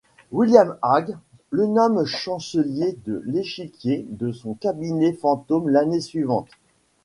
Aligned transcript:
William 0.31 0.79
Hague 0.81 1.15
le 1.51 1.67
nomme 1.67 2.05
Chancelier 2.05 2.97
de 3.05 3.21
l'Échiquier 3.23 4.07
de 4.09 4.31
son 4.31 4.55
cabinet 4.55 5.13
fantôme 5.13 5.69
l'année 5.69 6.01
suivante. 6.01 6.49